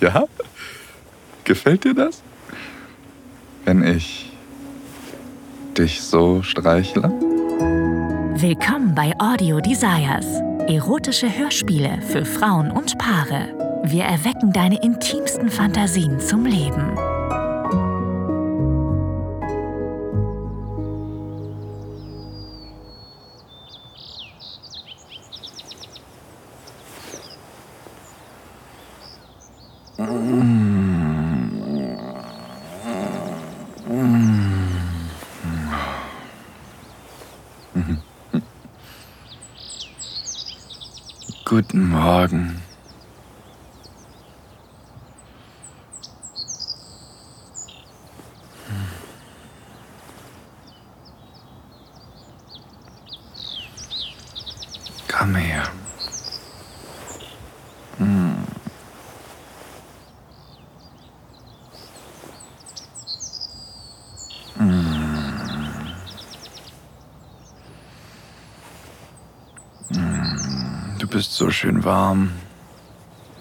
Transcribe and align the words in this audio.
Ja? 0.00 0.24
Gefällt 1.44 1.84
dir 1.84 1.94
das? 1.94 2.22
Wenn 3.64 3.84
ich 3.84 4.32
dich 5.76 6.00
so 6.00 6.42
streichle? 6.42 7.10
Willkommen 8.34 8.94
bei 8.94 9.12
Audio 9.18 9.60
Desires. 9.60 10.26
Erotische 10.68 11.36
Hörspiele 11.36 12.00
für 12.08 12.24
Frauen 12.24 12.70
und 12.70 12.96
Paare. 12.96 13.82
Wir 13.84 14.04
erwecken 14.04 14.52
deine 14.52 14.82
intimsten 14.82 15.50
Fantasien 15.50 16.18
zum 16.18 16.46
Leben. 16.46 16.96
Guten 41.50 41.88
Morgen. 41.88 42.62
Komm 55.08 55.34
her. 55.34 55.79
Bist 71.10 71.34
so 71.34 71.50
schön 71.50 71.84
warm. 71.84 72.32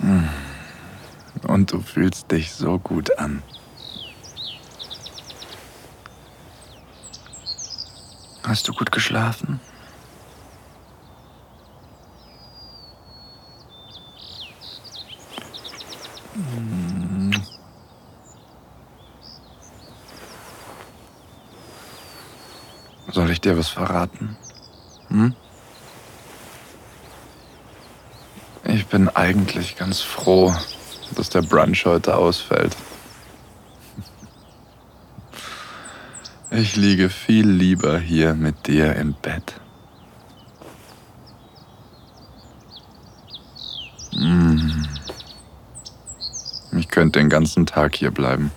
Hm. 0.00 0.28
Und 1.42 1.72
du 1.72 1.80
fühlst 1.80 2.30
dich 2.30 2.52
so 2.52 2.78
gut 2.78 3.18
an. 3.18 3.42
Hast 8.46 8.66
du 8.66 8.72
gut 8.72 8.90
geschlafen? 8.90 9.60
Hm. 16.34 17.30
Soll 23.12 23.30
ich 23.30 23.40
dir 23.40 23.58
was 23.58 23.68
verraten? 23.68 24.36
Hm? 25.08 25.34
Ich 28.64 28.86
bin 28.86 29.08
eigentlich 29.50 29.76
ganz 29.76 30.00
froh, 30.00 30.54
dass 31.16 31.28
der 31.30 31.42
Brunch 31.42 31.84
heute 31.84 32.16
ausfällt. 32.16 32.76
Ich 36.52 36.76
liege 36.76 37.10
viel 37.10 37.48
lieber 37.48 37.98
hier 37.98 38.34
mit 38.34 38.68
dir 38.68 38.94
im 38.94 39.14
Bett. 39.14 39.54
Mm. 44.12 44.84
Ich 46.76 46.86
könnte 46.88 47.18
den 47.18 47.28
ganzen 47.28 47.66
Tag 47.66 47.96
hier 47.96 48.12
bleiben. 48.12 48.52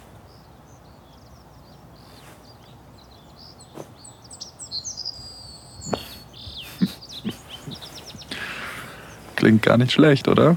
Klingt 9.35 9.63
gar 9.63 9.78
nicht 9.78 9.91
schlecht, 9.91 10.28
oder? 10.28 10.56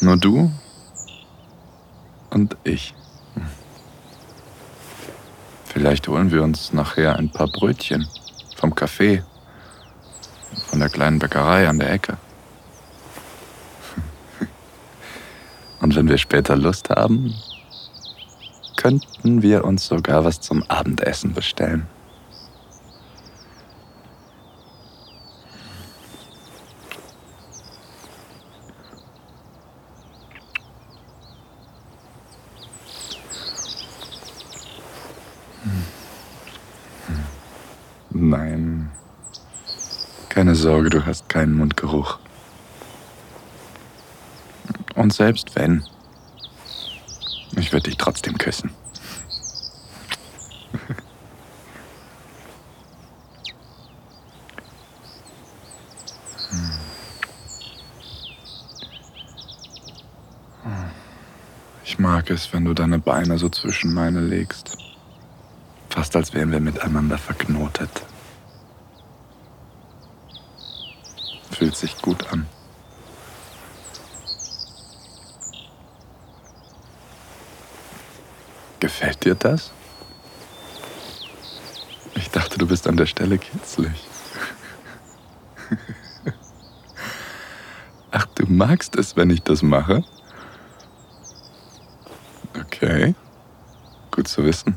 Nur 0.00 0.16
du 0.16 0.50
und 2.30 2.56
ich. 2.62 2.94
Vielleicht 5.64 6.06
holen 6.06 6.30
wir 6.30 6.42
uns 6.44 6.72
nachher 6.72 7.16
ein 7.16 7.30
paar 7.30 7.48
Brötchen 7.48 8.06
vom 8.56 8.74
Café, 8.74 9.24
von 10.68 10.78
der 10.78 10.88
kleinen 10.88 11.18
Bäckerei 11.18 11.68
an 11.68 11.78
der 11.78 11.92
Ecke. 11.92 12.16
Und 15.80 15.94
wenn 15.94 16.08
wir 16.08 16.18
später 16.18 16.56
Lust 16.56 16.90
haben, 16.90 17.34
könnten 18.76 19.42
wir 19.42 19.64
uns 19.64 19.86
sogar 19.86 20.24
was 20.24 20.40
zum 20.40 20.62
Abendessen 20.64 21.32
bestellen. 21.34 21.86
Nein. 38.20 38.90
Keine 40.28 40.56
Sorge, 40.56 40.90
du 40.90 41.06
hast 41.06 41.28
keinen 41.28 41.54
Mundgeruch. 41.54 42.18
Und 44.96 45.12
selbst 45.12 45.54
wenn, 45.54 45.84
ich 47.56 47.72
würde 47.72 47.84
dich 47.84 47.96
trotzdem 47.96 48.36
küssen. 48.36 48.70
Ich 61.84 62.00
mag 62.00 62.30
es, 62.30 62.52
wenn 62.52 62.64
du 62.64 62.74
deine 62.74 62.98
Beine 62.98 63.38
so 63.38 63.48
zwischen 63.48 63.94
meine 63.94 64.20
legst. 64.20 64.76
Fast 65.88 66.14
als 66.16 66.32
wären 66.32 66.52
wir 66.52 66.60
miteinander 66.60 67.18
verknotet. 67.18 67.90
Fühlt 71.50 71.76
sich 71.76 72.00
gut 72.00 72.30
an. 72.32 72.46
Gefällt 78.80 79.24
dir 79.24 79.34
das? 79.34 79.72
Ich 82.14 82.30
dachte, 82.30 82.58
du 82.58 82.66
bist 82.66 82.86
an 82.86 82.96
der 82.96 83.06
Stelle 83.06 83.38
kitzlig. 83.38 84.06
Ach, 88.10 88.26
du 88.34 88.46
magst 88.46 88.96
es, 88.96 89.16
wenn 89.16 89.30
ich 89.30 89.42
das 89.42 89.62
mache? 89.62 90.04
Okay, 92.58 93.14
gut 94.10 94.28
zu 94.28 94.44
wissen. 94.44 94.76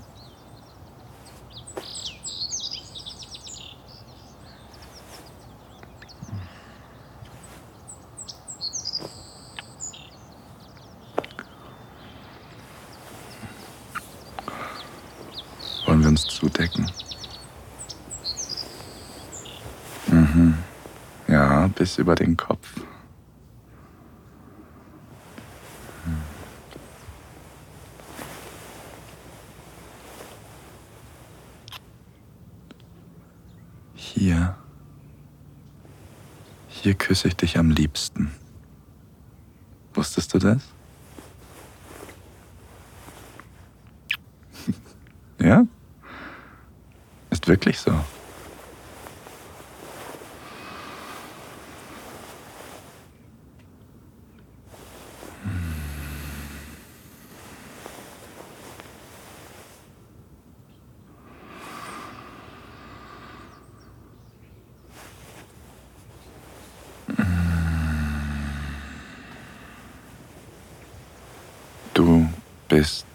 Wollen 15.86 16.02
wir 16.02 16.10
uns 16.10 16.24
zudecken? 16.26 16.90
Mhm. 20.34 20.58
Ja, 21.28 21.68
bis 21.68 21.97
über 21.97 22.16
den 22.16 22.38
Kopf. 22.38 22.68
Hier. 33.95 34.56
Hier 36.68 36.94
küsse 36.94 37.28
ich 37.30 37.36
dich 37.36 37.57
am 37.57 37.69
liebsten. 37.72 38.31
Wusstest 39.94 40.33
du 40.33 40.39
das? 40.39 40.62
Ja? 45.39 45.66
Ist 47.31 47.48
wirklich 47.48 47.80
so. 47.80 47.92
Du 71.94 72.30
bist 72.68 73.06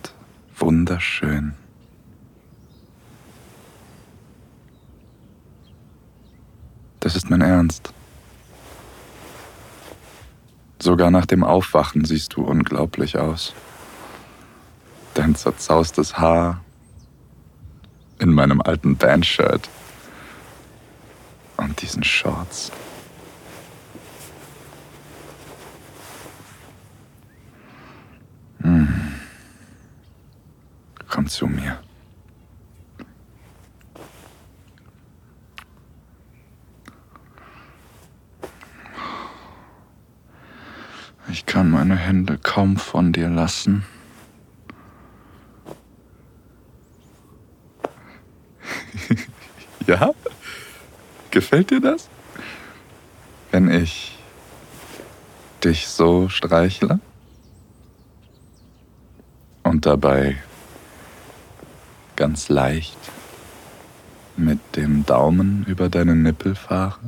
wunderschön. 0.58 1.55
Das 7.00 7.17
ist 7.17 7.31
mein 7.31 7.40
Ernst. 7.40 7.93
Sogar 10.78 11.11
nach 11.11 11.26
dem 11.26 11.43
Aufwachen 11.43 12.05
siehst 12.05 12.34
du 12.34 12.43
unglaublich 12.43 13.17
aus. 13.19 13.55
Dein 15.14 15.34
zerzaustes 15.34 16.19
Haar 16.19 16.61
in 18.19 18.32
meinem 18.32 18.61
alten 18.61 18.96
Bandshirt 18.96 19.69
und 21.56 21.81
diesen 21.81 22.05
Shorts. 22.05 22.70
Hm. 28.62 29.14
Komm 31.26 31.31
zu 31.31 31.46
mir. 31.49 31.82
Ich 41.28 41.44
kann 41.46 41.69
meine 41.73 41.96
Hände 41.96 42.38
kaum 42.38 42.76
von 42.76 43.12
dir 43.12 43.28
lassen. 43.28 43.84
ja? 49.88 50.12
Gefällt 51.32 51.73
dir 51.73 51.81
das? 51.81 52.08
Wenn 53.50 53.69
ich 53.69 54.17
dich 55.64 55.88
so 55.88 56.28
streichle 56.28 57.00
und 59.64 59.87
dabei 59.87 60.37
ganz 62.26 62.49
leicht 62.49 62.99
mit 64.37 64.58
dem 64.75 65.06
Daumen 65.06 65.64
über 65.69 65.88
deine 65.88 66.17
Nippel 66.17 66.56
fahre? 66.56 66.99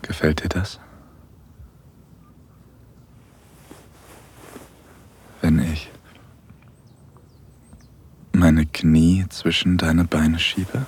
Gefällt 0.00 0.42
dir 0.42 0.48
das? 0.48 0.80
Wenn 5.42 5.58
ich 5.58 5.90
meine 8.32 8.64
Knie 8.64 9.26
zwischen 9.28 9.76
deine 9.76 10.04
Beine 10.04 10.38
schiebe? 10.38 10.86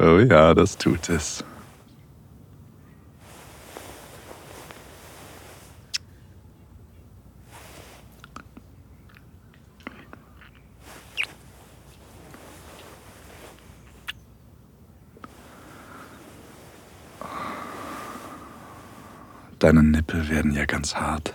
oh 0.00 0.18
ja, 0.18 0.52
das 0.52 0.76
tut 0.76 1.08
es. 1.08 1.44
Deine 19.60 19.82
Nippel 19.82 20.30
werden 20.30 20.52
ja 20.52 20.64
ganz 20.64 20.94
hart. 20.94 21.34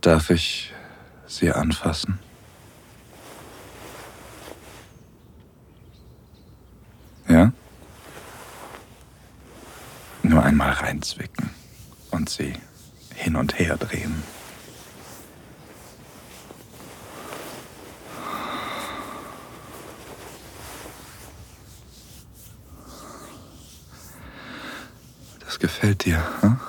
Darf 0.00 0.28
ich 0.30 0.74
sie 1.28 1.52
anfassen? 1.52 2.18
Ja? 7.28 7.52
Nur 10.24 10.42
einmal 10.42 10.72
reinzwicken 10.72 11.50
und 12.10 12.28
sie 12.28 12.54
hin 13.14 13.36
und 13.36 13.56
her 13.56 13.76
drehen. 13.76 14.24
Gefällt 25.64 26.04
dir, 26.04 26.22
hm? 26.42 26.60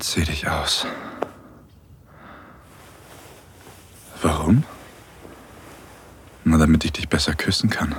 Zieh 0.00 0.24
dich 0.24 0.48
aus. 0.48 0.86
Warum? 4.22 4.64
Na, 6.42 6.58
damit 6.58 6.84
ich 6.84 6.90
dich 6.90 7.08
besser 7.08 7.34
küssen 7.36 7.70
kann. 7.70 7.94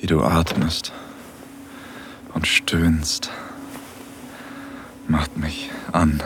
Wie 0.00 0.06
du 0.06 0.22
atmest 0.22 0.92
stöhnst, 2.64 3.30
macht 5.06 5.36
mich 5.36 5.70
an. 5.92 6.18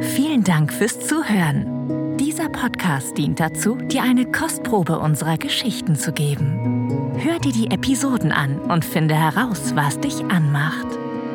Vielen 0.00 0.44
Dank 0.44 0.72
fürs 0.72 1.00
Zuhören. 1.00 2.16
Dieser 2.16 2.48
Podcast 2.48 3.18
dient 3.18 3.40
dazu, 3.40 3.74
dir 3.74 4.04
eine 4.04 4.30
Kostprobe 4.30 5.00
unserer 5.00 5.38
Geschichten 5.38 5.96
zu 5.96 6.12
geben. 6.12 7.12
Hör 7.18 7.40
dir 7.40 7.52
die 7.52 7.72
Episoden 7.72 8.30
an 8.30 8.60
und 8.60 8.84
finde 8.84 9.16
heraus, 9.16 9.72
was 9.74 9.98
dich 9.98 10.24
anmacht. 10.26 10.86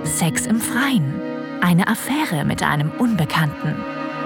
Sex 0.05 0.45
im 0.47 0.61
Freien, 0.61 1.13
eine 1.59 1.87
Affäre 1.87 2.45
mit 2.45 2.63
einem 2.63 2.91
Unbekannten, 2.97 3.75